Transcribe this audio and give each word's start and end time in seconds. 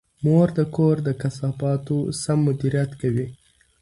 مور 0.23 0.47
د 0.57 0.59
کور 0.75 0.95
د 1.07 1.09
کثافاتو 1.21 1.97
سم 2.21 2.39
مدیریت 2.47 2.91
کوي. 3.01 3.27